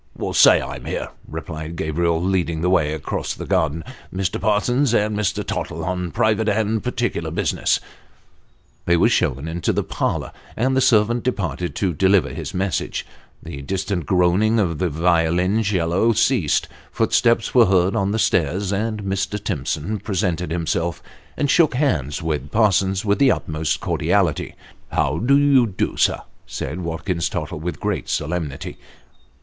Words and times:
"Say 0.33 0.59
I'm 0.59 0.85
here," 0.85 1.09
replied 1.27 1.75
Gabriel, 1.75 2.19
leading 2.23 2.61
the 2.61 2.71
way 2.71 2.91
across 2.95 3.35
the 3.35 3.45
garden;" 3.45 3.83
Mr. 4.11 4.41
Parsons 4.41 4.95
and 4.95 5.15
Mr. 5.15 5.45
Tottle, 5.45 5.85
on 5.85 6.09
private 6.09 6.49
and 6.49 6.83
particular 6.83 7.29
business." 7.29 7.79
They 8.87 8.97
were 8.97 9.09
shown 9.09 9.47
into 9.47 9.71
tho 9.71 9.83
parlour, 9.83 10.31
and 10.57 10.75
the 10.75 10.81
servant 10.81 11.23
departed 11.23 11.75
to 11.75 11.93
deliver 11.93 12.29
his 12.29 12.51
message. 12.51 13.05
The 13.43 13.61
distant 13.61 14.07
groaning 14.07 14.59
of 14.59 14.79
the 14.79 14.89
violoncello 14.89 16.13
ceased; 16.13 16.67
footsteps 16.91 17.53
were 17.53 17.67
heard 17.67 17.95
on 17.95 18.09
tho 18.11 18.17
stairs; 18.17 18.73
and 18.73 19.03
Mr. 19.03 19.37
Timson 19.43 19.99
presented 19.99 20.49
himself, 20.49 21.03
and 21.37 21.47
shook 21.47 21.75
hands 21.75 22.23
with 22.23 22.49
Parsons 22.49 23.05
with 23.05 23.19
tho 23.19 23.35
utmost 23.35 23.81
cordiality. 23.81 24.55
Slightly 24.91 25.19
Mistaken. 25.19 25.27
353" 25.27 25.57
How 25.59 25.63
flo 25.63 25.63
you 25.63 25.67
do, 25.91 25.95
sir?" 25.95 26.21
said 26.47 26.81
Watkins 26.81 27.29
Tottle, 27.29 27.59
with 27.59 27.79
great 27.79 28.09
solemnity. 28.09 28.77